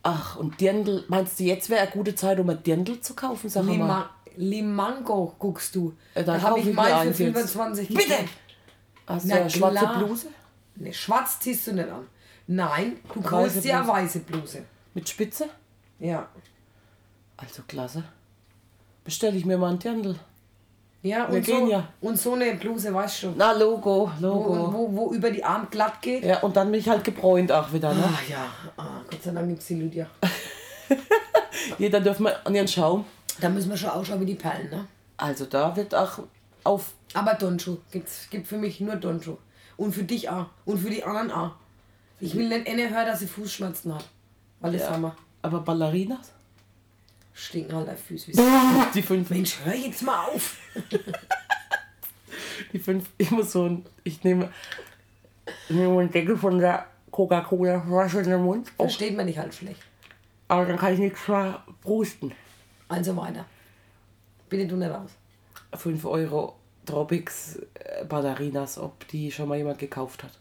[0.03, 3.49] Ach, und Dirndl, meinst du, jetzt wäre eine gute Zeit, um ein Dirndl zu kaufen?
[3.51, 3.73] Sag mal.
[3.73, 5.93] Lima, Limango guckst du.
[6.15, 7.35] Ja, da habe ich mal für eins jetzt.
[7.37, 8.15] 25 Bitte!
[9.07, 9.99] Hast du eine schwarze klar.
[9.99, 10.27] Bluse?
[10.77, 12.07] Ne, schwarz ziehst du nicht an.
[12.47, 14.65] Nein, du kaufst dir eine weiße Bluse.
[14.95, 15.49] Mit Spitze?
[16.01, 16.29] Ja.
[17.37, 18.05] Also klasse.
[19.05, 20.17] Bestelle ich mir mal ein Dirndl.
[21.03, 21.89] Ja, Wir und so, gehen ja.
[22.03, 24.73] und so eine Bluse, weißt du, Na, Logo, wo, Logo.
[24.73, 26.25] wo, wo über die Arm glatt geht.
[26.25, 28.05] Ja, und dann bin ich halt gebräunt auch wieder, ne?
[28.05, 30.07] Ah ja, ah, Gott sei Dank gibt es die Lydia.
[31.79, 33.07] Jeder dürfen wir an ihren Schaum.
[33.41, 34.87] Da müssen wir schon ausschauen wie die Perlen, ne?
[35.17, 36.19] Also da wird auch
[36.65, 36.93] auf.
[37.15, 39.37] Aber Donschu, gibt's, gibt für mich nur Donschu.
[39.79, 40.47] Und für dich auch.
[40.67, 41.53] Und für die anderen auch.
[42.21, 44.05] Ich will nicht einer hören, dass sie Fußschmerzen hat.
[44.61, 45.17] Weil das haben wir.
[45.43, 46.33] Aber Ballerinas?
[47.33, 48.33] Stinken halt auf Füße.
[48.95, 49.31] Die fünf.
[49.31, 50.59] Mensch, hör jetzt mal auf.
[52.73, 53.09] Die fünf.
[53.19, 53.87] Ich muss so ein.
[54.05, 54.51] Ich nehme.
[55.69, 58.71] Ich nehme einen Deckel von der Coca-Cola Flasche in den Mund.
[58.77, 59.81] Oh, Versteht man nicht halt schlecht.
[60.49, 62.33] aber dann kann ich nichts verprusten.
[62.89, 63.45] Also weiter.
[64.49, 65.11] Bitte du nicht raus.
[65.75, 70.33] 5 Euro Tropics äh, Ballerinas, ob die schon mal jemand gekauft hat.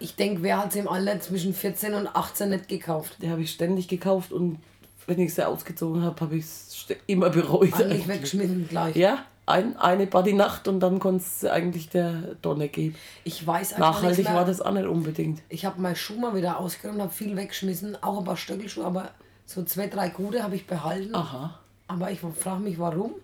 [0.00, 3.16] Ich denke, wer hat sie im Alter zwischen 14 und 18 nicht gekauft?
[3.22, 4.58] Die habe ich ständig gekauft und
[5.06, 7.72] wenn ich sie ausgezogen habe, habe ich es immer bereut.
[7.74, 8.94] Eigentlich weggeschmissen gleich.
[8.94, 12.94] Ja, ein, eine Partynacht und dann konntest du eigentlich der Donne geben.
[13.24, 15.40] Ich weiß einfach Nachhaltig war das auch nicht unbedingt.
[15.48, 19.10] Ich habe meinen Schuh mal wieder ausgeräumt, habe viel weggeschmissen, auch ein paar Stöckelschuhe, aber
[19.46, 21.14] so zwei, drei gute habe ich behalten.
[21.14, 21.58] Aha.
[21.86, 23.14] Aber ich frage mich, warum?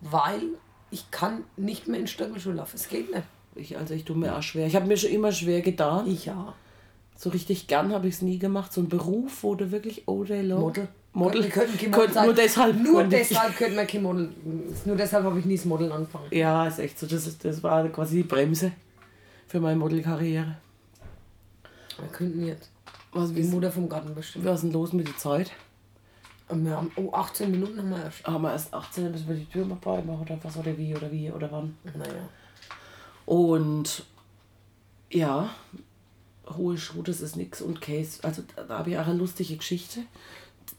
[0.00, 0.42] Weil
[0.90, 2.74] ich kann nicht mehr in Stöckelschuhe laufen.
[2.74, 3.24] Es geht nicht.
[3.54, 4.66] Ich, also ich tue mir auch schwer.
[4.66, 6.06] Ich habe mir schon immer schwer getan.
[6.10, 6.54] Ich ja.
[7.16, 8.72] So richtig gern habe ich es nie gemacht.
[8.72, 10.60] So ein Beruf, du wirklich all day long...
[10.60, 10.88] Model.
[11.12, 11.42] Model.
[11.44, 12.24] Wir könnten kein Könnt- sein.
[12.24, 12.82] nur deshalb.
[12.82, 14.30] Nur deshalb könnten wir kein Model.
[14.86, 16.24] Nur deshalb habe ich nie das Model angefangen.
[16.30, 17.06] Ja, ist echt so.
[17.06, 18.72] Das, das war quasi die Bremse
[19.46, 20.56] für meine Modelkarriere.
[21.98, 22.70] Wir könnten jetzt
[23.12, 24.46] Was, die Mutter vom Garten bestimmen.
[24.46, 25.52] was ist denn los mit der Zeit?
[26.50, 28.24] Wir haben, oh, 18 Minuten haben wir erst.
[28.26, 30.76] Haben wir erst 18, dann müssen wir die Tür mal bei machen oder was oder
[30.76, 31.76] wie oder wie oder wann.
[31.84, 32.28] Naja.
[33.26, 34.04] Und
[35.10, 35.50] ja,
[36.48, 38.22] hohe Schuhe, das ist nix und Case.
[38.22, 40.00] Also da, da habe ich auch eine lustige Geschichte.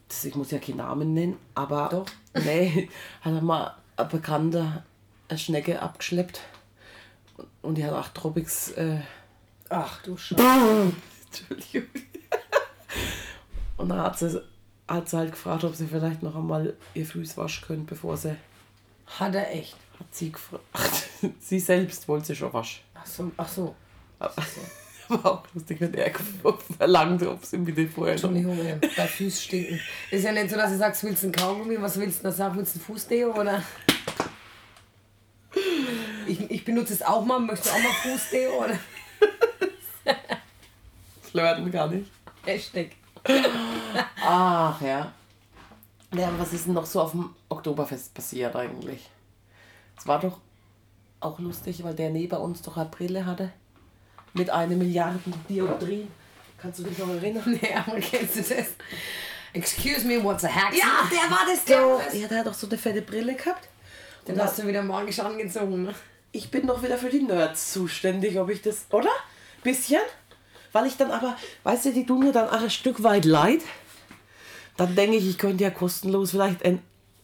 [0.08, 2.06] Das, ich muss ja keinen Namen nennen, aber Doch.
[2.44, 2.90] nee,
[3.22, 4.84] hat mal ein Bekannter
[5.30, 6.42] eine Schnecke abgeschleppt
[7.62, 8.72] und die hat auch Tropics.
[8.72, 9.00] Äh,
[9.70, 10.42] Ach du Scheiße.
[11.26, 11.90] Entschuldigung.
[13.78, 14.42] Und dann hat sie,
[14.88, 18.36] hat sie halt gefragt, ob sie vielleicht noch einmal ihr Füß waschen können, bevor sie.
[19.08, 19.76] Hat er echt.
[20.00, 21.10] Hat sie gefragt.
[21.40, 22.84] sie selbst wollte sie schon waschen.
[22.94, 23.32] Ach so.
[23.38, 23.76] Ach so.
[25.10, 26.12] War auch lustig, wenn er
[26.78, 28.14] verlangt, ob sie bitte vorher.
[28.14, 29.80] Entschuldigung, ey, deine Füße stinken.
[30.10, 31.82] Ist ja nicht so, dass du sagst, willst du einen Kaugummi?
[31.82, 32.58] Was willst du da sagen?
[32.58, 33.62] Willst du einen Fußdeo oder?
[36.26, 37.40] Ich, ich benutze es auch mal.
[37.40, 38.80] Möchtest du auch mal Fußdeo oder?
[41.22, 42.10] Flirten gar nicht.
[42.46, 42.92] Hashtag.
[44.22, 45.12] Ach ja.
[46.14, 49.10] Ja, aber was ist denn noch so auf dem Oktoberfest passiert eigentlich?
[49.98, 50.40] Es war doch
[51.24, 53.52] auch lustig, weil der neben uns doch eine Brille hatte.
[54.34, 56.08] Mit einer Milliarde Dioptrien.
[56.58, 57.44] Kannst du dich noch erinnern?
[57.62, 58.68] Nee, aber kennst du das?
[59.54, 60.74] Excuse me, what's a hack?
[60.76, 63.68] Ja, der war das Der- Ja, der hat doch so eine fette Brille gehabt.
[64.28, 65.94] Den hast du wieder magisch angezogen, ne?
[66.32, 68.86] Ich bin doch wieder für die Nerds zuständig, ob ich das.
[68.90, 69.10] Oder?
[69.62, 70.02] Bisschen?
[70.72, 73.62] Weil ich dann aber, weißt du, die tun mir dann auch ein Stück weit leid.
[74.78, 76.82] Dann denke ich, ich könnte ja kostenlos vielleicht ein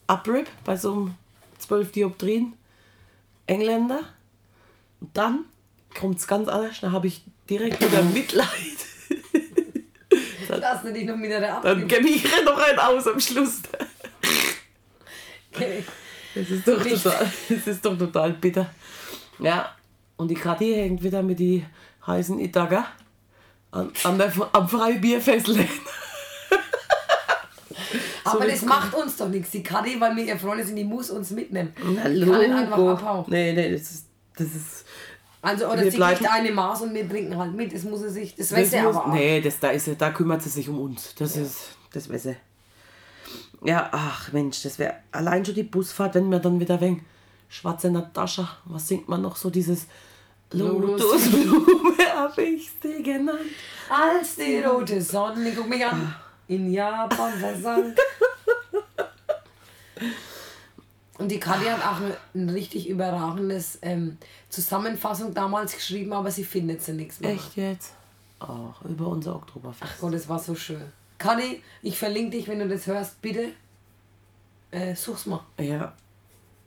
[0.08, 1.16] Uprip bei so einem
[1.58, 2.54] 12 Dioptrien
[3.50, 4.00] Engländer.
[5.02, 5.46] Und dann
[5.98, 6.80] kommt es ganz anders.
[6.82, 8.48] Dann habe ich direkt wieder Mitleid.
[10.48, 13.62] Lass du dich noch wieder da Dann gebe ich noch einen aus am Schluss.
[15.54, 15.84] Okay.
[16.36, 18.70] Das ist doch total, das ist doch total bitter.
[19.40, 19.76] Ja,
[20.16, 21.66] und die Kathi hängt wieder mit die
[22.06, 22.88] heißen Itaga
[23.72, 25.68] an, an der, am Freibierfessel.
[28.34, 29.52] Aber das macht uns doch nichts.
[29.52, 31.74] Die Kathi, weil wir ihr Freunde sind, die muss uns mitnehmen.
[31.84, 33.26] Na, Die kann nicht einfach abhauen.
[33.28, 34.06] Nee, nee, das ist.
[34.38, 34.86] Das ist
[35.42, 37.74] Also, oder Wir sie bleiben- kriegt eine Maß und wir trinken halt mit.
[37.74, 39.13] Das muss sie sich, das das weiß sie aber auch.
[39.13, 41.13] Nee, das, da, ist, da kümmert sie sich um uns.
[41.15, 41.58] Das ist.
[41.94, 42.36] Das weiß sie.
[43.63, 47.06] Ja, ach Mensch, das wäre allein schon die Busfahrt, wenn wir dann wieder wegen
[47.50, 49.88] schwarze Natascha, was singt man noch so dieses
[50.52, 51.02] Lotus.
[51.02, 53.39] Lotusblume, habe ich sie genannt.
[53.89, 56.13] Als die rote Sonne, guck mich an,
[56.50, 57.98] in Japan versank.
[61.18, 62.02] Und die Kathi hat auch
[62.34, 64.18] ein, richtig überragendes ähm,
[64.50, 67.32] Zusammenfassung damals geschrieben, aber sie findet sie nichts mehr.
[67.32, 67.94] Echt jetzt?
[68.40, 70.02] Ach, über unser Oktoberfest.
[70.02, 70.82] Oh, das war so schön.
[71.18, 73.50] Kathi, ich verlinke dich, wenn du das hörst, bitte.
[74.72, 75.44] Äh, such's mal.
[75.60, 75.94] Ja.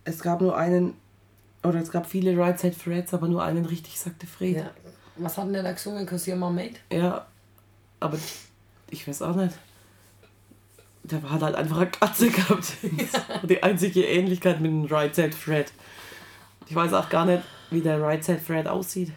[0.05, 0.95] Es gab nur einen,
[1.62, 4.57] oder es gab viele Right Side Freds, aber nur einen richtig, sagte Fred.
[4.57, 4.71] Ja.
[5.16, 6.05] Was hat denn der da gesungen?
[6.07, 6.79] Cause you're my mate?
[6.92, 7.27] Ja,
[8.01, 8.18] aber
[8.90, 9.55] ich weiß auch nicht.
[11.05, 12.77] Der hat halt einfach eine Katze gehabt.
[13.43, 15.73] Die einzige Ähnlichkeit mit dem Right Side Fred.
[16.67, 19.12] Ich weiß auch gar nicht, wie der Right Side Fred aussieht.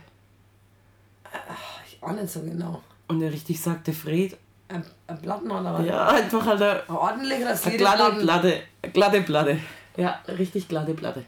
[1.87, 2.81] Ich auch nicht so genau.
[3.07, 4.35] Und der richtig sagte Fred.
[4.67, 5.85] Ein, ein Platten oder was?
[5.85, 8.17] Ja, einfach halt eine, Ein Ordentlich eine glatte.
[8.19, 8.61] Platte.
[8.81, 9.59] Eine glatte Platte.
[9.95, 11.23] Ja, richtig glatte Platte.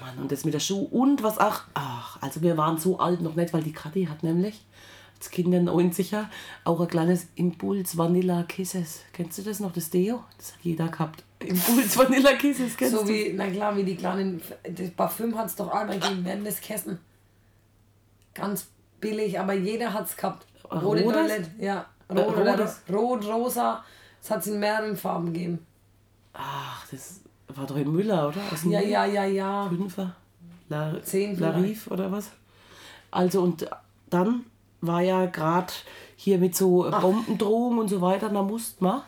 [0.00, 1.62] Mann, und das mit der Schuh und was auch.
[1.74, 4.60] Ach, also wir waren so alt noch nicht, weil die Kathi hat nämlich
[5.18, 6.26] als Kinder 90er
[6.64, 9.00] auch ein kleines Impuls Vanilla Kisses.
[9.12, 10.22] Kennst du das noch, das Deo?
[10.36, 11.24] Das hat jeder gehabt.
[11.40, 13.08] Impuls Vanilla Kisses, kennst So du?
[13.08, 16.60] wie, na klar, wie die kleinen, das Parfüm hat es doch einmal gegeben, während des
[16.60, 16.98] Kessen.
[18.34, 18.68] Ganz
[19.00, 20.46] billig, aber jeder hat es gehabt.
[20.70, 21.02] Rote?
[21.02, 21.86] Toilette, ja.
[22.10, 22.80] Rot, oder rotes?
[22.92, 23.84] rot, rosa.
[24.22, 25.58] Es hat es in mehreren Farben gegeben.
[26.32, 28.40] Ach, das war doch in Müller, oder?
[28.52, 29.68] Aus Ja, ja, ja, ja.
[29.68, 30.14] Fünfer?
[30.68, 31.38] La, Zehn.
[31.38, 32.30] Larif oder was?
[33.10, 33.68] Also und
[34.10, 34.44] dann
[34.80, 35.72] war ja gerade
[36.16, 39.02] hier mit so Bombendrohungen und so weiter, da musste man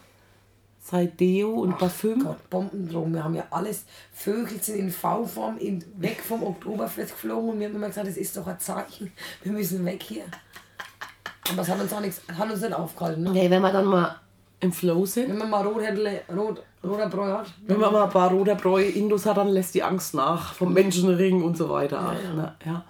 [0.80, 2.24] seit Deo und Parfüm.
[2.24, 3.12] Gott, Bombendrohung.
[3.12, 3.84] Wir haben ja alles.
[4.12, 8.16] Vögel sind in V-Form in, weg vom Oktoberfest geflogen und wir haben immer gesagt, das
[8.16, 9.12] ist doch ein Zeichen.
[9.42, 10.24] Wir müssen weg hier.
[11.50, 13.22] Aber es hat uns auch nichts, hat uns nicht aufgehalten.
[13.22, 13.30] Ne?
[13.30, 14.16] Nee, wenn wir dann mal
[14.60, 17.46] im Flow sind, Wenn man mal Rothändle, Rot, roter Bräu hat.
[17.66, 20.72] wenn man mal ein paar roter Bräu Indus hat, dann lässt die Angst nach vom
[20.72, 22.14] Menschenring und so weiter.
[22.22, 22.54] Ja, ja.
[22.64, 22.84] ja.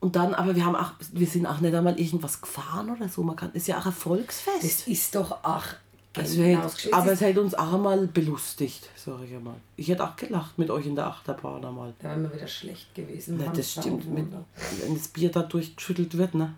[0.00, 3.22] Und dann, aber wir haben auch, wir sind auch nicht einmal irgendwas gefahren oder so.
[3.22, 4.64] Man kann, ist ja auch ein Volksfest.
[4.64, 5.76] Das ist doch ach.
[6.16, 9.54] Also genau, hätte, aber es hätte uns auch mal belustigt, sag ich einmal.
[9.76, 11.94] Ich hätte auch gelacht mit euch in der Achterbahn einmal.
[12.00, 13.36] Da wären wir wieder schlecht gewesen.
[13.36, 14.26] Ne, Haben das da stimmt, mit,
[14.82, 16.54] wenn das Bier da durchgeschüttelt wird, ne?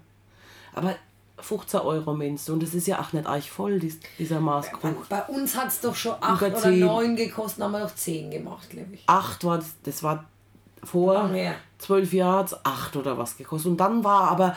[0.73, 0.97] Aber
[1.39, 5.09] 15 Euro meinst du, und das ist ja auch nicht euch voll, dies, dieser Maßkrug.
[5.11, 6.81] Bei uns hat es doch schon 8 Über oder zehn.
[6.81, 9.03] 9 gekostet, haben wir noch 10 gemacht, glaube ich.
[9.07, 10.25] Acht war das, das war
[10.85, 11.31] vor
[11.79, 13.71] zwölf Jahren acht oder was gekostet.
[13.73, 14.57] Und dann war aber,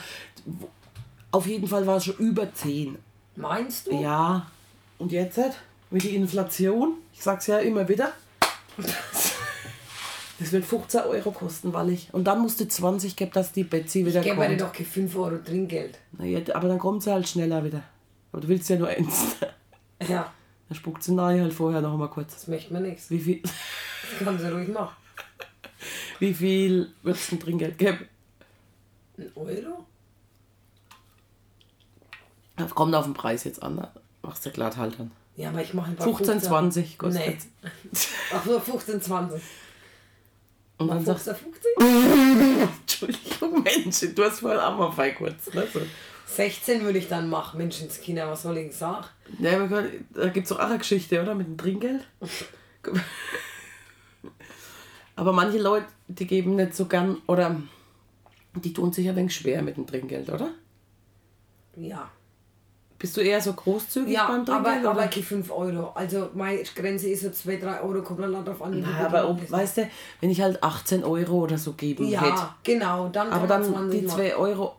[1.31, 2.97] auf jeden Fall war es schon über 10.
[3.35, 4.01] Meinst du?
[4.01, 4.47] Ja,
[4.97, 5.39] und jetzt
[5.91, 8.11] mit der Inflation, ich sag's ja immer wieder,
[10.39, 12.13] das wird 15 Euro kosten, weil ich.
[12.13, 14.61] Und dann musste 20 geben, dass die Betsy wieder Ich gebe dir kommt.
[14.61, 15.97] doch kein 5 Euro Trinkgeld.
[16.17, 17.83] Na ja, aber dann kommt sie halt schneller wieder.
[18.31, 19.37] Aber du willst ja nur eins.
[20.07, 20.31] Ja,
[20.67, 22.33] Dann spuckt sie nahe halt vorher noch mal kurz.
[22.33, 23.09] das möchte man nichts.
[23.09, 23.53] Wie viel, Das
[24.25, 24.93] kann sie ruhig machen.
[26.19, 28.07] Wie viel würdest du ein Trinkgeld geben?
[29.17, 29.85] Ein Euro?
[32.57, 33.75] Das kommt auf den Preis jetzt an.
[33.75, 33.91] Ne?
[34.21, 35.11] Machst du glatt halt dann.
[35.35, 37.25] Ja, aber ich mache ein paar 15, 20 kostet
[37.61, 37.69] Nee.
[38.33, 39.41] Ach so, 15, 20.
[40.77, 42.69] Und dann sagst 15, 50?
[42.81, 45.53] Entschuldigung, Mensch, du hast mal frei kurz.
[45.53, 45.67] Ne?
[45.73, 45.81] So.
[46.27, 47.57] 16 würde ich dann machen.
[47.57, 49.05] Menschenskinder, was soll ich sagen?
[49.39, 51.35] Ja, aber da gibt es doch auch eine Geschichte, oder?
[51.35, 52.07] Mit dem Trinkgeld.
[55.15, 57.55] aber manche Leute, die geben nicht so gern, oder
[58.55, 60.49] die tun sich ein wenig schwer mit dem Trinkgeld, oder?
[61.75, 62.09] Ja.
[62.97, 64.85] Bist du eher so großzügig Ja, beim aber, Trinkgeld?
[64.85, 65.07] aber oder?
[65.07, 65.89] die 5 Euro.
[65.95, 68.79] Also meine Grenze ist so 2, 3 Euro, kommt dann darauf an.
[68.81, 69.89] Na, aber ob, weißt du,
[70.21, 73.09] wenn ich halt 18 Euro oder so geben Ja, hätte, genau.
[73.09, 74.17] Dann aber dann 20 die machen.
[74.17, 74.75] 2 Euro,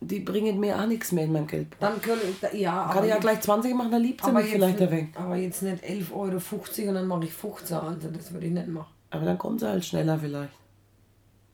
[0.00, 1.66] die bringen mir auch nichts mehr in meinem Geld.
[1.80, 2.20] Dann können,
[2.52, 4.82] ja, Kann aber ich ja gleich 20 machen, dann liebt sie aber mich vielleicht ein
[4.82, 5.16] jetzt, wenig.
[5.16, 8.68] aber jetzt nicht 11,50 Euro und dann mache ich 15, also das würde ich nicht
[8.68, 8.94] machen.
[9.10, 10.52] Aber dann kommt sie halt schneller vielleicht.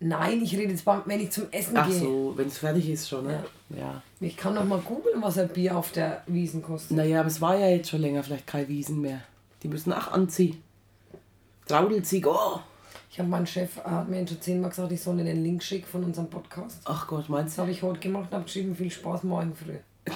[0.01, 1.99] Nein, ich rede jetzt, wenn ich zum Essen Ach gehe.
[1.99, 3.43] so, wenn es fertig ist schon, ne?
[3.71, 4.03] Ja.
[4.21, 6.97] Ich kann noch mal googeln, was ein Bier auf der Wiesen kostet.
[6.97, 9.21] Naja, aber es war ja jetzt schon länger vielleicht keine Wiesen mehr.
[9.63, 10.63] Die müssen auch anziehen.
[11.67, 12.61] Traudelzieg, oh!
[13.11, 15.87] Ich habe meinen Chef, er hat mir schon zehnmal gesagt, ich soll den Link schicken
[15.87, 16.81] von unserem Podcast.
[16.85, 17.63] Ach Gott, meinst Das du?
[17.63, 19.77] habe ich heute gemacht und habe geschrieben, viel Spaß morgen früh.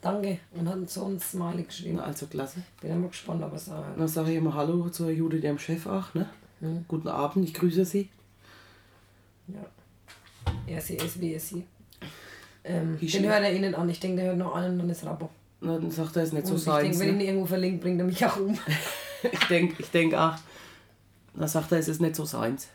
[0.00, 0.38] Danke.
[0.52, 1.96] Und hat so ein Smiley geschrieben.
[1.98, 2.62] Na, also klasse.
[2.80, 5.86] Bin immer gespannt, ob es auch Dann sage ich immer Hallo zur Judith, ihrem Chef
[5.86, 6.28] auch, ne?
[6.60, 6.84] Hm.
[6.88, 8.08] Guten Abend, ich grüße Sie.
[9.48, 9.64] Ja.
[10.66, 11.64] Er, sie, es, wie es, sie.
[12.64, 13.88] Ähm, den hört er innen an.
[13.88, 15.30] Ich denke, der hört noch an und dann ist Rabo.
[15.60, 17.24] Na, dann sagt er, es ist nicht so Und ich denke, wenn ich ihn Ne?
[17.24, 18.58] irgendwo verlinkt, bringt er mich auch um.
[19.22, 20.34] Ich denke ich denk auch.
[21.34, 22.68] Dann sagt er, es ist nicht so seins.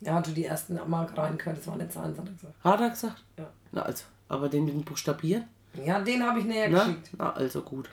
[0.00, 2.54] Er hatte die ersten Mal reingehört, das war nicht seins, hat er gesagt.
[2.64, 3.24] Hat er gesagt?
[3.38, 3.50] Ja.
[3.72, 5.44] Na also, aber den mit dem Buchstabieren?
[5.84, 7.10] Ja, den habe ich näher Na, geschickt.
[7.18, 7.90] na, also gut.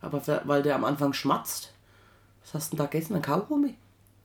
[0.00, 1.72] Aber weil der am Anfang schmatzt.
[2.42, 3.16] Was hast du denn da gegessen?
[3.16, 3.74] Ein Kaugummi?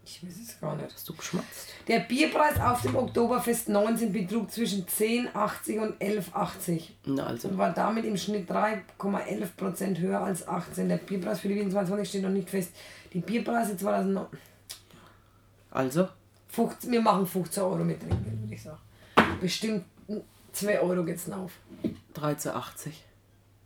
[0.04, 0.94] Ich weiß es gar nicht.
[0.94, 1.70] Hast du geschmatzt?
[1.88, 7.48] Der Bierpreis auf dem Oktoberfest 19 betrug zwischen 10,80 und 11,80 Na also.
[7.48, 10.90] und war damit im Schnitt 3,11 Prozent höher als 18.
[10.90, 12.72] Der Bierpreis für die Wien 22 steht noch nicht fest.
[13.14, 14.40] Die Bierpreise 2019.
[15.70, 16.10] Also?
[16.50, 18.80] 15, wir machen 15 Euro mit Trinkgeld, würde ich sagen.
[19.40, 19.86] Bestimmt
[20.52, 21.54] 2 Euro geht's auf.
[22.16, 22.92] 13,80.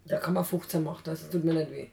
[0.05, 1.87] Da kann man 15 machen, das tut mir nicht weh.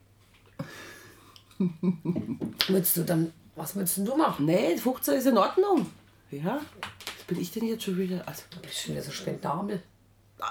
[2.69, 4.47] würdest du dann, was würdest denn du machen?
[4.47, 5.87] Nee, 15 ist in Ordnung.
[6.31, 6.61] Ja.
[7.19, 8.27] Was bin ich denn jetzt schon wieder?
[8.27, 9.83] Also, Du bist schon wieder so spendabel.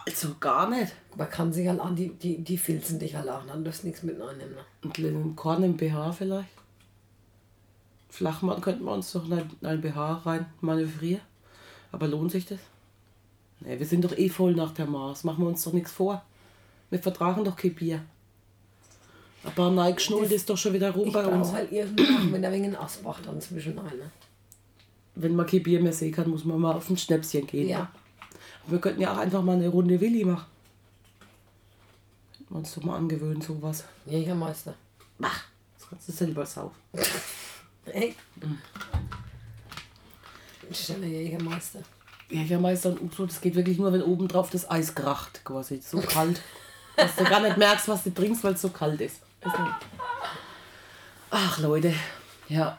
[0.05, 0.93] also gar nicht.
[1.15, 3.87] Man kann sich halt an, die, die, die filzen dich halt auch, dann darfst du
[3.87, 4.53] nichts mit einnehmen.
[4.55, 4.61] Ne?
[4.83, 6.49] Ein kleinen Korn im BH vielleicht.
[8.09, 11.21] Flach machen könnten wir uns doch in ein- in ein BH rein manövrieren.
[11.91, 12.59] Aber lohnt sich das?
[13.61, 15.23] Nee, wir sind doch eh voll nach der Maß.
[15.23, 16.23] Machen wir uns doch nichts vor.
[16.89, 18.03] Wir vertragen doch kein Bier.
[19.49, 21.51] Paar Nike schnullt ist doch schon wieder rum bei uns.
[21.51, 23.97] halt irgendwann, wenn da wegen Asbach dann zwischen ein.
[23.97, 24.11] Ne?
[25.15, 27.69] Wenn man kein Bier mehr sehen kann, muss man mal auf ein Schnäpschen gehen.
[27.69, 27.91] Ja.
[28.67, 30.45] Wir könnten ja auch einfach mal eine Runde Willi machen.
[32.37, 33.83] Könnten wir uns doch mal angewöhnen, sowas.
[34.05, 34.75] Jägermeister.
[35.21, 35.45] Ach,
[35.77, 36.77] das kannst du selber saufen.
[37.85, 38.15] Ey.
[40.71, 41.79] Stelle Jägermeister.
[42.29, 45.81] Jägermeister und Uso, das geht wirklich nur, wenn oben drauf das Eis kracht, quasi.
[45.83, 46.41] So kalt,
[46.95, 49.19] dass du gar nicht merkst, was du trinkst, weil es so kalt ist.
[49.43, 49.55] Nicht-
[51.29, 51.93] Ach, Leute.
[52.49, 52.77] Ja,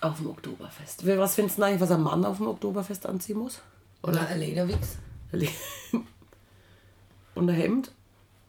[0.00, 1.06] auf dem Oktoberfest.
[1.06, 3.60] Was findest du eigentlich, was ein Mann auf dem Oktoberfest anziehen muss?
[4.02, 4.98] Oder ein Lederwichs.
[7.34, 7.90] Und ein Hemd?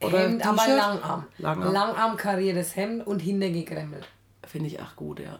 [0.01, 0.67] Oder Hemd, aber?
[0.67, 1.25] Langarm.
[1.37, 1.73] Langarm.
[1.73, 4.05] Langarm kariertes Hemd und hintergekrempelt.
[4.45, 5.39] Finde ich auch gut, ja.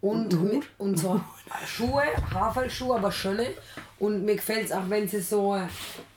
[0.00, 1.20] Und, Und mit, und so
[1.66, 3.48] Schuhe, Haferlschuhe, aber schöne.
[3.98, 5.60] Und mir gefällt es auch, wenn sie so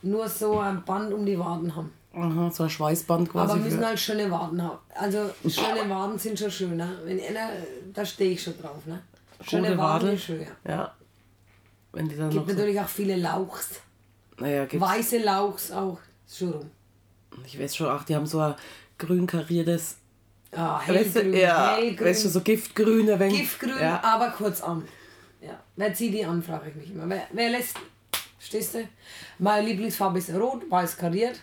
[0.02, 1.92] nur so ein Band um die Waden haben.
[2.16, 3.52] Aha, so ein Schweißband quasi.
[3.52, 4.78] Aber müssen für- halt schöne Waden haben.
[4.94, 6.76] Also schöne Waden sind schon schön.
[6.76, 6.98] Ne?
[7.04, 7.50] Wenn einer,
[7.92, 8.86] da stehe ich schon drauf.
[8.86, 9.02] Ne?
[9.42, 10.14] Schöne Waden Wadel.
[10.14, 10.40] ist schön.
[10.64, 10.70] Ja.
[10.70, 10.94] Ja.
[11.92, 13.80] Wenn die dann Gibt noch so, natürlich auch viele Lauchs.
[14.38, 14.86] Naja, gibt's.
[14.86, 15.98] Weiße Lauchs auch.
[16.30, 16.70] Schon rum.
[17.44, 18.54] Ich weiß schon, ach, die haben so ein
[18.98, 19.96] grün kariertes.
[20.52, 22.06] Ah, Weißt hellgrün, ja, hellgrün.
[22.08, 23.30] weißt du, so giftgrüne, wenn.
[23.30, 24.02] Giftgrün, Ja.
[24.02, 24.86] aber kurz an.
[25.42, 25.60] Ja.
[25.76, 27.06] Wer zieht die an, frage ich mich immer.
[27.08, 27.76] Wer, wer lässt.
[28.38, 28.88] Stehst du?
[29.38, 31.40] Meine Lieblingsfarbe ist rot, weiß kariert.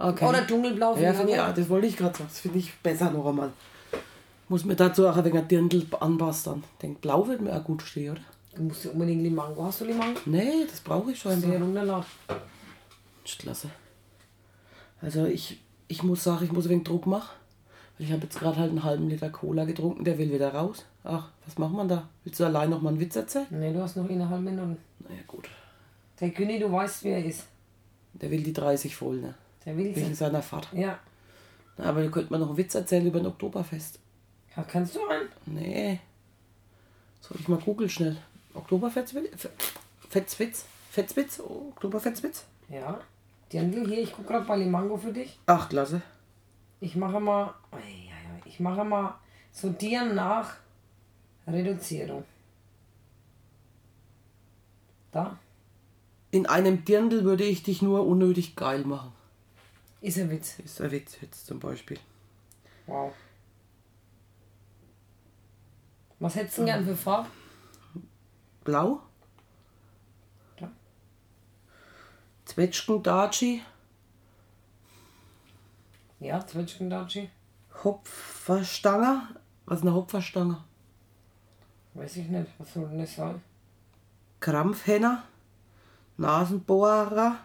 [0.00, 0.24] Okay.
[0.24, 0.96] Oder dunkelblau.
[0.96, 2.30] Ja, ich ja, das wollte ich gerade sagen.
[2.30, 3.52] Das finde ich besser noch einmal.
[4.48, 6.52] Muss mir dazu auch ein wenig ein Dirndl anpassen.
[6.52, 6.64] dann.
[6.72, 8.22] Ich denke, blau wird mir auch gut stehen, oder?
[8.56, 9.62] Du musst ja unbedingt Limango.
[9.62, 10.18] Hast du Limango?
[10.24, 11.38] Nee, das brauche ich schon.
[11.38, 12.06] Sehr runterladen.
[13.24, 13.68] Ist klasse.
[15.02, 17.28] Also ich, ich muss sagen, ich muss ein wenig Druck machen.
[17.98, 20.86] Weil Ich habe jetzt gerade halt einen halben Liter Cola getrunken, der will wieder raus.
[21.04, 22.08] Ach, was macht man da?
[22.24, 23.46] Willst du allein noch mal einen Witz erzählen?
[23.50, 24.78] Nee, du hast noch eineinhalb Minuten.
[25.00, 25.48] Naja, gut.
[26.18, 27.44] Der Günni, du weißt, wer er ist.
[28.14, 29.34] Der will die 30 voll, ne?
[29.64, 30.74] Der will Wegen seiner Vater.
[30.76, 30.98] Ja.
[31.76, 33.98] Na, Aber da könnte man noch einen Witz erzählen über ein Oktoberfest.
[34.56, 34.62] ja.
[34.64, 35.28] Kannst du einen?
[35.46, 36.00] Nee.
[37.20, 38.16] Soll ich mal googeln schnell?
[38.54, 39.48] Oktoberfestwitz?
[40.08, 40.64] Fetzwitz?
[40.90, 41.40] Fetzwitz?
[41.40, 42.44] Oktoberfestwitz?
[42.68, 43.00] Ja.
[43.52, 45.38] Dirndl hier, ich gucke gerade bei Limango für dich.
[45.46, 46.02] Ach, klasse.
[46.80, 47.54] Ich mache mal.
[48.44, 49.14] Ich mache mal
[49.52, 50.56] sortieren nach
[51.46, 52.24] Reduzierung.
[55.12, 55.38] Da
[56.30, 59.12] In einem Dirndl würde ich dich nur unnötig geil machen.
[60.00, 60.58] Ist ein Witz.
[60.60, 61.98] Ist ein Witz jetzt zum Beispiel.
[62.86, 63.12] Wow.
[66.18, 67.28] Was hättest du denn gern für Farbe?
[68.64, 69.00] Blau?
[70.56, 70.70] Da.
[72.44, 73.62] Zwetschgen, Daci.
[76.20, 77.30] Ja, Zwetschgendatschi.
[77.82, 79.28] Hopferstange.
[79.64, 80.62] Was ist eine Hopferstange?
[81.94, 82.52] Weiß ich nicht.
[82.58, 83.42] Was soll denn das sein?
[84.38, 85.24] Krampfhenner.
[86.18, 87.38] Nasenbohrer.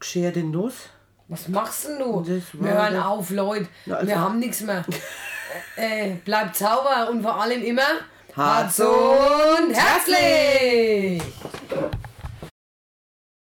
[0.00, 0.74] Gescherte Nuss.
[1.28, 2.20] Was machst denn du?
[2.22, 3.68] Das Wir hören der- auf, Leute.
[3.86, 4.84] Ja, also- Wir haben nichts mehr.
[5.76, 7.82] äh, bleibt sauber und vor allem immer
[8.34, 11.22] hart und herzlich!